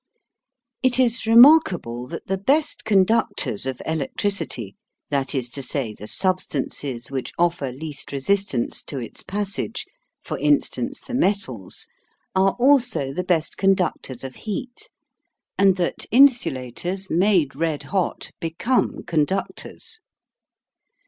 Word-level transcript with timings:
It 0.81 0.97
is 0.99 1.27
remarkable 1.27 2.07
that 2.07 2.25
the 2.25 2.39
best 2.39 2.85
conductors 2.85 3.67
of 3.67 3.83
electricity, 3.85 4.75
that 5.11 5.35
is 5.35 5.47
to 5.51 5.61
say, 5.61 5.93
the 5.93 6.07
substances 6.07 7.11
which 7.11 7.31
offer 7.37 7.71
least 7.71 8.11
resistance 8.11 8.81
to 8.85 8.97
its 8.97 9.21
passage, 9.21 9.85
for 10.23 10.39
instance 10.39 11.01
the 11.01 11.13
metals, 11.13 11.85
are 12.33 12.53
also 12.53 13.13
the 13.13 13.23
best 13.23 13.59
conductors 13.59 14.23
of 14.23 14.33
heat, 14.37 14.89
and 15.55 15.75
that 15.75 16.07
insulators 16.09 17.11
made 17.11 17.55
red 17.55 17.83
hot 17.93 18.31
become 18.39 19.03
conductors. 19.03 19.99